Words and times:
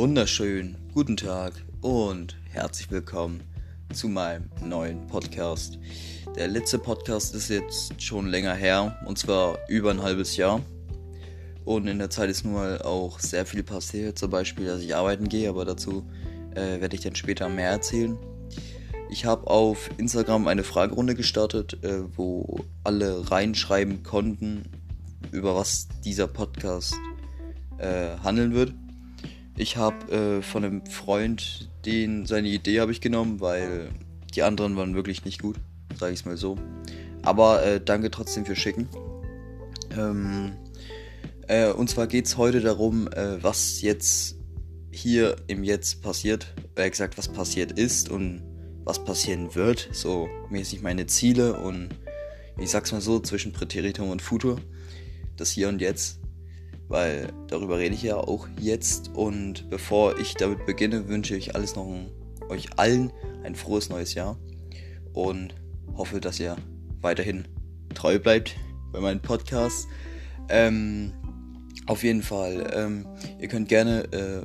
wunderschönen 0.00 0.78
guten 0.94 1.14
Tag 1.14 1.52
und 1.82 2.34
herzlich 2.48 2.90
willkommen 2.90 3.42
zu 3.92 4.08
meinem 4.08 4.48
neuen 4.64 5.06
Podcast. 5.08 5.78
Der 6.34 6.48
letzte 6.48 6.78
Podcast 6.78 7.34
ist 7.34 7.50
jetzt 7.50 8.02
schon 8.02 8.26
länger 8.26 8.54
her 8.54 8.98
und 9.04 9.18
zwar 9.18 9.58
über 9.68 9.90
ein 9.90 10.02
halbes 10.02 10.38
Jahr. 10.38 10.62
Und 11.66 11.86
in 11.86 11.98
der 11.98 12.08
Zeit 12.08 12.30
ist 12.30 12.46
nun 12.46 12.54
mal 12.54 12.80
auch 12.80 13.20
sehr 13.20 13.44
viel 13.44 13.62
passiert, 13.62 14.18
zum 14.18 14.30
Beispiel, 14.30 14.64
dass 14.64 14.80
ich 14.80 14.96
arbeiten 14.96 15.28
gehe, 15.28 15.50
aber 15.50 15.66
dazu 15.66 16.08
äh, 16.54 16.80
werde 16.80 16.96
ich 16.96 17.02
dann 17.02 17.14
später 17.14 17.50
mehr 17.50 17.68
erzählen. 17.68 18.16
Ich 19.10 19.26
habe 19.26 19.48
auf 19.48 19.90
Instagram 19.98 20.46
eine 20.46 20.64
Fragerunde 20.64 21.14
gestartet, 21.14 21.84
äh, 21.84 22.04
wo 22.16 22.64
alle 22.84 23.30
reinschreiben 23.30 24.02
konnten, 24.02 24.62
über 25.30 25.54
was 25.54 25.88
dieser 26.02 26.26
Podcast 26.26 26.94
äh, 27.76 28.16
handeln 28.22 28.54
wird. 28.54 28.72
Ich 29.56 29.76
habe 29.76 30.12
äh, 30.12 30.42
von 30.42 30.64
einem 30.64 30.86
Freund 30.86 31.68
den 31.84 32.26
seine 32.26 32.48
Idee 32.48 32.80
habe 32.80 32.92
ich 32.92 33.00
genommen, 33.00 33.40
weil 33.40 33.90
die 34.34 34.42
anderen 34.42 34.76
waren 34.76 34.94
wirklich 34.94 35.24
nicht 35.24 35.40
gut, 35.40 35.56
sage 35.98 36.12
ich 36.12 36.20
es 36.20 36.24
mal 36.24 36.36
so. 36.36 36.56
Aber 37.22 37.62
äh, 37.64 37.80
danke 37.82 38.10
trotzdem 38.10 38.46
für 38.46 38.56
Schicken. 38.56 38.88
Ähm, 39.96 40.52
äh, 41.48 41.70
und 41.70 41.90
zwar 41.90 42.06
geht 42.06 42.26
es 42.26 42.36
heute 42.36 42.60
darum, 42.60 43.08
äh, 43.08 43.42
was 43.42 43.82
jetzt 43.82 44.36
hier 44.90 45.36
im 45.46 45.64
Jetzt 45.64 46.02
passiert, 46.02 46.54
äh, 46.76 46.88
gesagt, 46.88 47.18
was 47.18 47.28
passiert 47.28 47.72
ist 47.72 48.08
und 48.08 48.42
was 48.84 49.04
passieren 49.04 49.54
wird, 49.54 49.88
so 49.92 50.28
mäßig 50.48 50.82
meine 50.82 51.06
Ziele 51.06 51.60
und 51.60 51.90
ich 52.58 52.70
sag's 52.70 52.92
mal 52.92 53.00
so, 53.00 53.20
zwischen 53.20 53.52
Präteritum 53.52 54.10
und 54.10 54.22
Futur, 54.22 54.60
das 55.36 55.50
Hier 55.50 55.68
und 55.68 55.80
Jetzt 55.80 56.19
weil 56.90 57.32
darüber 57.46 57.78
rede 57.78 57.94
ich 57.94 58.02
ja 58.02 58.16
auch 58.16 58.46
jetzt. 58.58 59.10
Und 59.14 59.70
bevor 59.70 60.18
ich 60.18 60.34
damit 60.34 60.66
beginne, 60.66 61.08
wünsche 61.08 61.36
ich 61.36 61.54
alles 61.54 61.76
noch 61.76 61.86
ein, 61.86 62.10
euch 62.48 62.68
allen 62.76 63.12
ein 63.44 63.54
frohes 63.54 63.88
neues 63.88 64.14
Jahr 64.14 64.36
und 65.14 65.54
hoffe, 65.96 66.20
dass 66.20 66.38
ihr 66.40 66.56
weiterhin 67.00 67.46
treu 67.94 68.18
bleibt 68.18 68.56
bei 68.92 69.00
meinen 69.00 69.20
Podcasts. 69.20 69.86
Ähm, 70.48 71.12
auf 71.86 72.02
jeden 72.02 72.22
Fall, 72.22 72.70
ähm, 72.74 73.06
ihr 73.38 73.48
könnt 73.48 73.68
gerne 73.68 74.02
äh, 74.12 74.42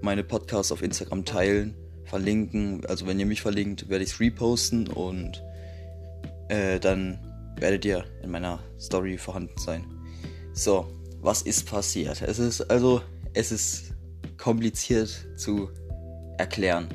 meine 0.00 0.22
Podcasts 0.22 0.70
auf 0.70 0.82
Instagram 0.82 1.24
teilen, 1.24 1.74
verlinken. 2.04 2.86
Also 2.86 3.06
wenn 3.06 3.18
ihr 3.18 3.26
mich 3.26 3.42
verlinkt, 3.42 3.88
werde 3.88 4.04
ich 4.04 4.12
es 4.12 4.20
reposten 4.20 4.86
und 4.86 5.42
äh, 6.48 6.78
dann 6.78 7.18
werdet 7.58 7.84
ihr 7.84 8.04
in 8.22 8.30
meiner 8.30 8.60
Story 8.78 9.18
vorhanden 9.18 9.58
sein. 9.58 9.84
So, 10.52 10.86
was 11.20 11.42
ist 11.42 11.66
passiert. 11.66 12.22
Es 12.22 12.38
ist 12.38 12.62
also, 12.62 13.02
es 13.34 13.52
ist 13.52 13.94
kompliziert 14.36 15.26
zu 15.36 15.70
erklären. 16.38 16.88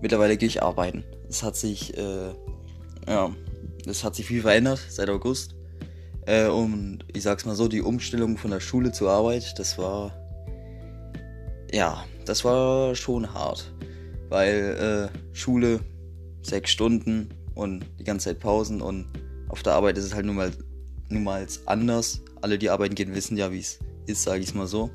Mittlerweile 0.00 0.36
gehe 0.36 0.48
ich 0.48 0.62
arbeiten. 0.62 1.04
Es 1.28 1.42
hat 1.42 1.56
sich, 1.56 1.96
äh, 1.96 2.32
ja, 3.06 3.34
es 3.86 4.04
hat 4.04 4.14
sich 4.14 4.26
viel 4.26 4.42
verändert 4.42 4.80
seit 4.88 5.08
August. 5.08 5.54
Äh, 6.26 6.48
und 6.48 7.00
ich 7.12 7.22
sag's 7.22 7.44
mal 7.44 7.54
so, 7.54 7.68
die 7.68 7.82
Umstellung 7.82 8.36
von 8.38 8.50
der 8.50 8.60
Schule 8.60 8.92
zur 8.92 9.10
Arbeit, 9.10 9.58
das 9.58 9.76
war, 9.78 10.12
ja, 11.72 12.04
das 12.24 12.44
war 12.44 12.94
schon 12.94 13.32
hart. 13.32 13.72
Weil 14.30 15.10
äh, 15.12 15.36
Schule, 15.36 15.80
sechs 16.42 16.70
Stunden 16.70 17.28
und 17.54 17.84
die 17.98 18.04
ganze 18.04 18.30
Zeit 18.30 18.40
Pausen 18.40 18.80
und 18.80 19.06
auf 19.48 19.62
der 19.62 19.74
Arbeit 19.74 19.98
ist 19.98 20.04
es 20.04 20.14
halt 20.14 20.26
nun 20.26 20.36
mal, 20.36 20.50
nun 21.08 21.24
mal 21.24 21.46
anders 21.66 22.22
alle, 22.44 22.58
die 22.58 22.68
arbeiten 22.68 22.94
gehen, 22.94 23.14
wissen 23.14 23.36
ja, 23.38 23.50
wie 23.50 23.60
es 23.60 23.78
ist, 24.06 24.22
sage 24.22 24.40
ich 24.40 24.48
es 24.48 24.54
mal 24.54 24.66
so. 24.66 24.90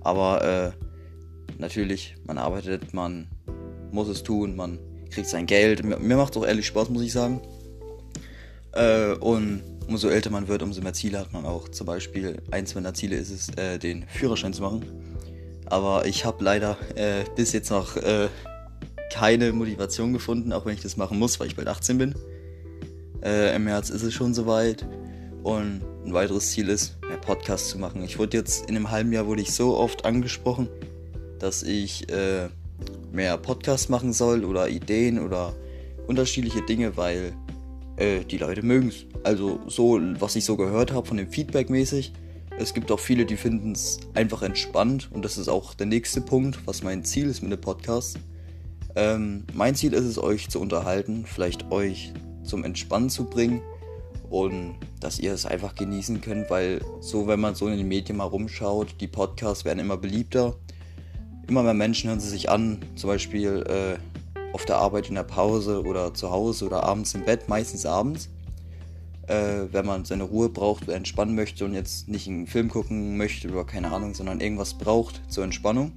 Aber 0.00 0.44
äh, 0.44 1.58
natürlich, 1.58 2.14
man 2.24 2.38
arbeitet, 2.38 2.94
man 2.94 3.28
muss 3.90 4.08
es 4.08 4.22
tun, 4.22 4.54
man 4.54 4.78
kriegt 5.10 5.28
sein 5.28 5.46
Geld. 5.46 5.84
Mir, 5.84 5.98
mir 5.98 6.16
macht 6.16 6.36
es 6.36 6.40
auch 6.40 6.46
ehrlich 6.46 6.66
Spaß, 6.66 6.88
muss 6.90 7.02
ich 7.02 7.12
sagen. 7.12 7.42
Äh, 8.72 9.14
und 9.14 9.62
umso 9.88 10.08
älter 10.08 10.30
man 10.30 10.46
wird, 10.46 10.62
umso 10.62 10.80
mehr 10.80 10.92
Ziele 10.92 11.18
hat 11.18 11.32
man 11.32 11.46
auch. 11.46 11.68
Zum 11.68 11.86
Beispiel, 11.86 12.40
eins 12.52 12.76
meiner 12.76 12.94
Ziele 12.94 13.16
ist 13.16 13.30
es, 13.30 13.48
äh, 13.56 13.78
den 13.78 14.06
Führerschein 14.06 14.52
zu 14.52 14.62
machen. 14.62 14.84
Aber 15.66 16.06
ich 16.06 16.24
habe 16.24 16.44
leider 16.44 16.76
äh, 16.94 17.24
bis 17.34 17.52
jetzt 17.52 17.70
noch 17.70 17.96
äh, 17.96 18.28
keine 19.12 19.52
Motivation 19.52 20.12
gefunden, 20.12 20.52
auch 20.52 20.64
wenn 20.64 20.74
ich 20.74 20.82
das 20.82 20.96
machen 20.96 21.18
muss, 21.18 21.40
weil 21.40 21.48
ich 21.48 21.56
bald 21.56 21.66
18 21.66 21.98
bin. 21.98 22.14
Äh, 23.22 23.56
Im 23.56 23.64
März 23.64 23.90
ist 23.90 24.02
es 24.02 24.14
schon 24.14 24.32
soweit. 24.32 24.86
Und 25.42 25.82
ein 26.08 26.14
weiteres 26.14 26.52
Ziel 26.52 26.68
ist, 26.70 26.96
mehr 27.06 27.18
Podcasts 27.18 27.68
zu 27.68 27.78
machen. 27.78 28.02
Ich 28.02 28.18
wurde 28.18 28.36
jetzt 28.38 28.68
in 28.68 28.76
einem 28.76 28.90
halben 28.90 29.12
Jahr 29.12 29.26
wurde 29.26 29.42
ich 29.42 29.52
so 29.52 29.76
oft 29.76 30.04
angesprochen, 30.04 30.68
dass 31.38 31.62
ich 31.62 32.10
äh, 32.10 32.48
mehr 33.12 33.36
Podcasts 33.36 33.88
machen 33.88 34.12
soll 34.12 34.44
oder 34.44 34.68
Ideen 34.68 35.18
oder 35.18 35.54
unterschiedliche 36.06 36.62
Dinge, 36.62 36.96
weil 36.96 37.34
äh, 37.96 38.24
die 38.24 38.38
Leute 38.38 38.62
mögen 38.62 38.88
es. 38.88 39.04
Also 39.22 39.60
so, 39.66 40.00
was 40.18 40.34
ich 40.34 40.46
so 40.46 40.56
gehört 40.56 40.92
habe 40.92 41.06
von 41.06 41.18
dem 41.18 41.28
Feedback 41.28 41.68
mäßig. 41.68 42.12
Es 42.58 42.72
gibt 42.72 42.90
auch 42.90 43.00
viele, 43.00 43.26
die 43.26 43.36
finden 43.36 43.72
es 43.72 44.00
einfach 44.14 44.42
entspannt 44.42 45.10
und 45.12 45.24
das 45.24 45.36
ist 45.36 45.48
auch 45.48 45.74
der 45.74 45.86
nächste 45.86 46.22
Punkt, 46.22 46.58
was 46.64 46.82
mein 46.82 47.04
Ziel 47.04 47.28
ist 47.28 47.42
mit 47.42 47.52
dem 47.52 47.60
Podcast. 47.60 48.18
Ähm, 48.96 49.44
mein 49.52 49.74
Ziel 49.74 49.92
ist 49.92 50.06
es, 50.06 50.18
euch 50.18 50.48
zu 50.48 50.58
unterhalten, 50.58 51.24
vielleicht 51.26 51.70
euch 51.70 52.14
zum 52.42 52.64
Entspannen 52.64 53.10
zu 53.10 53.26
bringen 53.26 53.60
und 54.30 54.76
dass 55.00 55.18
ihr 55.18 55.32
es 55.32 55.46
einfach 55.46 55.74
genießen 55.74 56.20
könnt, 56.20 56.50
weil 56.50 56.80
so, 57.00 57.26
wenn 57.26 57.40
man 57.40 57.54
so 57.54 57.66
in 57.68 57.78
den 57.78 57.88
Medien 57.88 58.18
mal 58.18 58.24
rumschaut, 58.24 59.00
die 59.00 59.06
Podcasts 59.06 59.64
werden 59.64 59.78
immer 59.78 59.96
beliebter. 59.96 60.54
Immer 61.48 61.62
mehr 61.62 61.74
Menschen 61.74 62.10
hören 62.10 62.20
sie 62.20 62.28
sich 62.28 62.50
an, 62.50 62.80
zum 62.94 63.08
Beispiel 63.08 63.64
äh, 63.68 64.52
auf 64.52 64.64
der 64.66 64.76
Arbeit 64.76 65.08
in 65.08 65.14
der 65.14 65.22
Pause 65.22 65.82
oder 65.82 66.12
zu 66.12 66.30
Hause 66.30 66.66
oder 66.66 66.82
abends 66.82 67.14
im 67.14 67.24
Bett, 67.24 67.48
meistens 67.48 67.86
abends. 67.86 68.28
Äh, 69.28 69.72
wenn 69.72 69.84
man 69.84 70.04
seine 70.04 70.24
Ruhe 70.24 70.48
braucht 70.48 70.84
oder 70.84 70.96
entspannen 70.96 71.34
möchte 71.34 71.64
und 71.64 71.74
jetzt 71.74 72.08
nicht 72.08 72.26
einen 72.28 72.46
Film 72.46 72.70
gucken 72.70 73.16
möchte 73.18 73.50
oder 73.50 73.64
keine 73.64 73.92
Ahnung, 73.92 74.14
sondern 74.14 74.40
irgendwas 74.40 74.74
braucht 74.74 75.20
zur 75.28 75.44
Entspannung. 75.44 75.92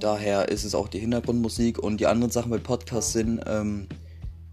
Daher 0.00 0.48
ist 0.48 0.64
es 0.64 0.74
auch 0.74 0.88
die 0.88 0.98
Hintergrundmusik 0.98 1.78
und 1.78 2.00
die 2.00 2.06
anderen 2.06 2.32
Sachen 2.32 2.50
bei 2.50 2.58
Podcasts 2.58 3.12
sind, 3.12 3.40
ähm, 3.46 3.86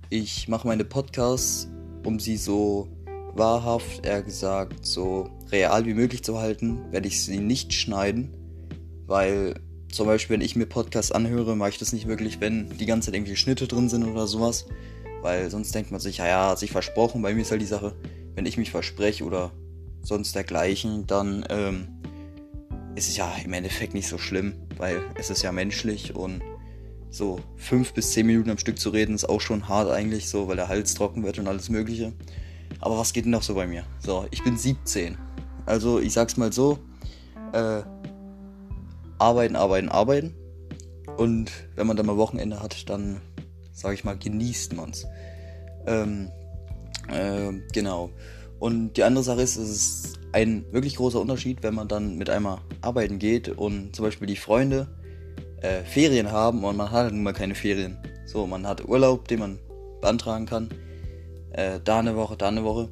ich 0.10 0.48
mache 0.48 0.68
meine 0.68 0.86
Podcasts 0.86 1.68
um 2.06 2.20
sie 2.20 2.38
so 2.38 2.88
wahrhaft, 3.34 4.06
eher 4.06 4.24
gesagt, 4.24 4.86
so 4.86 5.30
real 5.52 5.86
wie 5.86 5.94
möglich 5.94 6.24
zu 6.24 6.40
halten, 6.40 6.92
werde 6.92 7.08
ich 7.08 7.24
sie 7.24 7.40
nicht 7.40 7.74
schneiden, 7.74 8.34
weil 9.06 9.56
zum 9.92 10.08
Beispiel, 10.08 10.36
wenn 10.36 10.46
ich 10.46 10.56
mir 10.56 10.66
Podcasts 10.66 11.12
anhöre, 11.12 11.56
mache 11.56 11.70
ich 11.70 11.78
das 11.78 11.94
nicht 11.94 12.08
wirklich, 12.08 12.42
wenn 12.42 12.70
die 12.78 12.86
ganze 12.86 13.08
Zeit 13.08 13.16
irgendwie 13.16 13.36
Schnitte 13.36 13.68
drin 13.68 13.90
sind 13.90 14.04
oder 14.04 14.28
sowas, 14.28 14.66
weil 15.22 15.50
sonst 15.50 15.74
denkt 15.74 15.92
man 15.92 16.00
sich, 16.00 16.18
ja, 16.18 16.28
ja, 16.28 16.50
hat 16.50 16.60
sich 16.60 16.72
versprochen. 16.72 17.22
Bei 17.22 17.34
mir 17.34 17.42
ist 17.42 17.52
halt 17.52 17.62
die 17.62 17.66
Sache, 17.66 17.96
wenn 18.36 18.46
ich 18.46 18.58
mich 18.58 18.72
verspreche 18.72 19.24
oder 19.24 19.52
sonst 20.02 20.36
dergleichen, 20.36 21.08
dann 21.08 21.46
ähm, 21.50 21.88
ist 22.96 23.10
es 23.10 23.18
ja 23.18 23.32
im 23.44 23.54
Endeffekt 23.54 23.94
nicht 23.94 24.08
so 24.08 24.18
schlimm, 24.18 24.54
weil 24.78 25.02
es 25.16 25.30
ist 25.30 25.42
ja 25.42 25.52
menschlich 25.52 26.16
und 26.16 26.42
so 27.10 27.40
fünf 27.56 27.94
bis 27.94 28.12
zehn 28.12 28.28
Minuten 28.28 28.50
am 28.50 28.58
Stück 28.58 28.80
zu 28.80 28.90
reden, 28.90 29.16
ist 29.16 29.28
auch 29.28 29.42
schon 29.42 29.68
hart 29.68 29.90
eigentlich, 29.90 30.30
so, 30.30 30.48
weil 30.48 30.56
der 30.56 30.68
Hals 30.68 30.94
trocken 30.94 31.24
wird 31.24 31.40
und 31.40 31.48
alles 31.48 31.70
Mögliche. 31.70 32.14
Aber 32.80 32.98
was 32.98 33.14
geht 33.14 33.26
denn 33.26 33.32
noch 33.32 33.44
so 33.44 33.56
bei 33.56 33.68
mir? 33.68 33.84
So, 34.00 34.26
ich 34.32 34.44
bin 34.44 34.58
17. 34.58 35.18
Also, 35.66 36.00
ich 36.00 36.14
sag's 36.14 36.38
mal 36.38 36.54
so: 36.54 36.80
äh, 37.54 37.82
arbeiten, 39.18 39.56
arbeiten, 39.56 39.90
arbeiten. 39.90 40.36
Und 41.18 41.52
wenn 41.76 41.88
man 41.88 41.98
dann 41.98 42.06
mal 42.06 42.18
Wochenende 42.18 42.62
hat, 42.62 42.90
dann, 42.90 43.22
sag 43.72 43.94
ich 43.94 44.04
mal, 44.04 44.18
genießt 44.18 44.76
man's. 44.76 45.06
Ähm, 45.88 46.30
äh, 47.08 47.54
genau. 47.74 48.12
Und 48.60 48.94
die 48.98 49.04
andere 49.04 49.24
Sache 49.24 49.42
ist, 49.42 49.56
es 49.56 49.70
ist 49.70 50.20
ein 50.32 50.66
wirklich 50.72 50.98
großer 50.98 51.20
Unterschied, 51.20 51.64
wenn 51.64 51.74
man 51.74 51.88
dann 51.88 52.18
mit 52.18 52.30
einmal 52.30 52.60
arbeiten 52.82 53.20
geht 53.20 53.50
und 53.50 53.96
zum 53.96 54.06
Beispiel 54.06 54.28
die 54.28 54.36
Freunde 54.36 54.88
äh, 55.62 55.84
Ferien 55.84 56.32
haben 56.32 56.64
und 56.64 56.78
man 56.78 56.92
hat 56.92 57.04
halt 57.04 57.14
nun 57.14 57.24
mal 57.24 57.34
keine 57.34 57.56
Ferien. 57.56 57.98
So, 58.26 58.46
man 58.46 58.68
hat 58.68 58.88
Urlaub, 58.88 59.28
den 59.28 59.40
man 59.40 59.60
beantragen 60.02 60.46
kann. 60.46 60.70
Äh, 61.52 61.80
da 61.84 62.00
eine 62.00 62.16
Woche, 62.16 62.38
da 62.38 62.48
eine 62.50 62.64
Woche. 62.64 62.90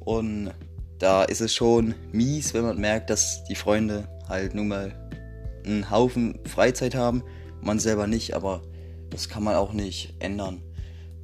Und 0.00 0.52
da 0.98 1.24
ist 1.24 1.40
es 1.40 1.54
schon 1.54 1.94
mies, 2.12 2.54
wenn 2.54 2.62
man 2.62 2.78
merkt, 2.78 3.10
dass 3.10 3.44
die 3.44 3.54
Freunde 3.54 4.08
halt 4.28 4.54
nun 4.54 4.68
mal 4.68 4.92
einen 5.64 5.90
Haufen 5.90 6.40
Freizeit 6.44 6.94
haben, 6.94 7.22
man 7.60 7.78
selber 7.78 8.06
nicht, 8.06 8.34
aber 8.34 8.62
das 9.10 9.28
kann 9.28 9.42
man 9.42 9.56
auch 9.56 9.72
nicht 9.72 10.14
ändern. 10.18 10.62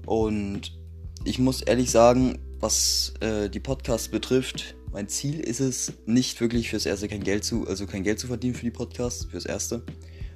Und 0.07 0.79
ich 1.25 1.39
muss 1.39 1.63
ehrlich 1.63 1.91
sagen, 1.91 2.39
was 2.61 3.15
äh, 3.21 3.49
die 3.49 3.61
Podcasts 3.61 4.09
betrifft, 4.09 4.75
mein 4.93 5.09
Ziel 5.09 5.41
ist 5.41 5.61
es 5.61 5.93
nicht 6.07 6.41
wirklich 6.41 6.71
fürs 6.71 6.87
erste 6.87 7.09
kein 7.09 7.25
Geld 7.25 7.45
zu, 7.45 7.67
also 7.67 7.87
kein 7.87 8.05
Geld 8.05 8.21
zu 8.21 8.27
verdienen 8.27 8.55
für 8.55 8.65
die 8.65 8.71
Podcasts, 8.71 9.25
fürs 9.25 9.47
erste 9.47 9.83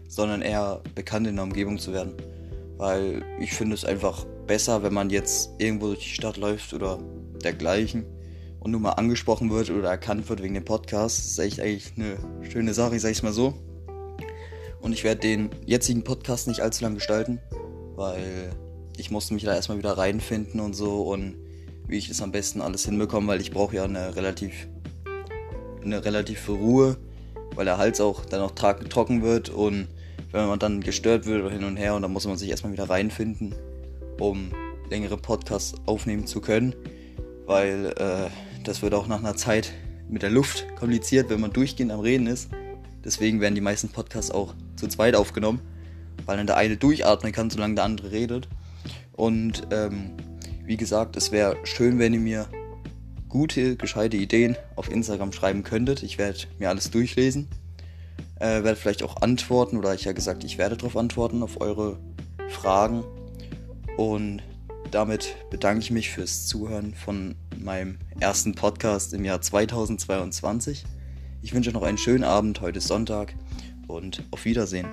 sondern 0.09 0.43
eher 0.43 0.81
bekannt 0.95 1.27
in 1.27 1.37
der 1.37 1.45
Umgebung 1.45 1.79
zu 1.79 1.93
werden. 1.93 2.15
Weil 2.77 3.23
ich 3.39 3.53
finde 3.53 3.75
es 3.75 3.85
einfach 3.85 4.25
besser, 4.47 4.83
wenn 4.83 4.95
man 4.95 5.11
jetzt 5.11 5.51
irgendwo 5.59 5.89
durch 5.89 6.01
die 6.01 6.15
Stadt 6.15 6.37
läuft 6.37 6.73
oder 6.73 6.99
dergleichen 7.45 8.05
und 8.61 8.73
nur 8.73 8.81
mal 8.81 8.93
angesprochen 8.93 9.51
wird 9.51 9.71
oder 9.71 9.91
erkannt 9.91 10.29
wird 10.29 10.43
wegen 10.43 10.55
dem 10.55 10.65
Podcast. 10.65 11.19
Das 11.19 11.27
ist 11.27 11.39
echt 11.39 11.61
eigentlich 11.61 11.93
eine 11.97 12.17
schöne 12.51 12.75
Sache, 12.75 12.97
ich 12.97 13.03
sag's 13.03 13.23
mal 13.23 13.33
so. 13.33 13.55
Und 14.81 14.93
ich 14.93 15.05
werde 15.05 15.21
den 15.21 15.51
jetzigen 15.67 16.03
Podcast 16.03 16.49
nicht 16.49 16.61
allzu 16.61 16.85
lang 16.85 16.95
gestalten, 16.95 17.41
weil 17.97 18.51
ich 18.97 19.11
musste 19.11 19.35
mich 19.35 19.45
da 19.45 19.55
erstmal 19.55 19.79
wieder 19.79 19.99
reinfinden 19.99 20.61
und 20.61 20.75
so 20.75 21.03
und 21.03 21.37
wie 21.87 21.99
ich 21.99 22.09
das 22.09 22.23
am 22.23 22.33
besten 22.33 22.61
alles 22.61 22.85
hinbekomme, 22.85 23.29
weil 23.29 23.41
ich 23.41 23.51
brauche 23.51 23.77
ja 23.77 23.85
eine 23.85 24.15
relativ 24.15 24.69
eine 25.83 26.05
relative 26.05 26.53
Ruhe, 26.53 26.97
weil 27.55 27.65
der 27.65 27.79
Hals 27.79 28.01
auch 28.01 28.25
dann 28.25 28.41
auch 28.41 28.53
trocken 28.53 29.23
wird 29.23 29.49
und 29.49 29.89
wenn 30.33 30.47
man 30.47 30.59
dann 30.59 30.81
gestört 30.81 31.27
wird 31.27 31.43
oder 31.43 31.53
hin 31.53 31.65
und 31.65 31.77
her 31.77 31.95
und 31.95 32.03
dann 32.03 32.13
muss 32.13 32.27
man 32.27 32.37
sich 32.37 32.51
erstmal 32.51 32.73
wieder 32.73 32.89
reinfinden, 32.89 33.55
um 34.19 34.51
längere 34.91 35.17
Podcasts 35.17 35.75
aufnehmen 35.87 36.27
zu 36.27 36.41
können, 36.41 36.75
weil 37.47 37.95
äh, 37.97 38.31
das 38.65 38.83
wird 38.83 38.95
auch 38.95 39.07
nach 39.07 39.19
einer 39.19 39.37
Zeit 39.37 39.73
mit 40.09 40.23
der 40.23 40.31
Luft 40.31 40.67
kompliziert, 40.77 41.31
wenn 41.31 41.41
man 41.41 41.53
durchgehend 41.53 41.93
am 41.93 42.01
Reden 42.01 42.27
ist. 42.27 42.51
Deswegen 43.05 43.41
werden 43.41 43.55
die 43.55 43.61
meisten 43.61 43.89
Podcasts 43.89 44.31
auch 44.31 44.55
zu 44.77 44.89
zweit 44.89 45.15
aufgenommen, 45.15 45.61
weil 46.27 46.37
dann 46.37 46.47
der 46.47 46.57
eine 46.57 46.77
durchatmen 46.77 47.33
kann, 47.33 47.51
solange 47.51 47.75
der 47.77 47.85
andere 47.85 48.11
redet. 48.11 48.49
Und 49.13 49.67
ähm, 49.71 50.13
wie 50.65 50.77
gesagt, 50.77 51.17
es 51.17 51.33
wäre 51.33 51.57
schön, 51.65 51.99
wenn 51.99 52.15
ihr 52.15 52.21
mir 52.21 52.49
gute, 53.29 53.77
gescheite 53.77 54.17
Ideen 54.17 54.57
auf 54.77 54.91
Instagram 54.91 55.33
schreiben 55.33 55.63
könntet. 55.63 56.03
Ich 56.03 56.19
werde 56.19 56.41
mir 56.59 56.69
alles 56.69 56.91
durchlesen. 56.91 57.49
Äh, 58.41 58.63
werde 58.63 58.77
vielleicht 58.77 59.03
auch 59.03 59.21
antworten 59.23 59.77
oder 59.77 59.95
ich 59.95 60.05
ja 60.05 60.13
gesagt, 60.13 60.45
ich 60.45 60.59
werde 60.59 60.77
darauf 60.77 60.97
antworten, 60.97 61.43
auf 61.43 61.61
eure 61.61 61.99
Fragen. 62.49 63.05
Und 63.97 64.43
damit 64.91 65.37
bedanke 65.51 65.81
ich 65.81 65.91
mich 65.91 66.11
fürs 66.11 66.47
Zuhören 66.47 66.95
von 66.95 67.35
meinem 67.59 67.99
ersten 68.21 68.55
Podcast 68.55 69.13
im 69.13 69.25
Jahr 69.25 69.41
2022. 69.41 70.85
Ich 71.43 71.53
wünsche 71.53 71.73
noch 71.73 71.83
einen 71.83 71.99
schönen 71.99 72.25
Abend, 72.25 72.61
heute 72.61 72.79
ist 72.79 72.89
Sonntag 72.89 73.35
und 73.87 74.23
auf 74.31 74.45
Wiedersehen. 74.45 74.87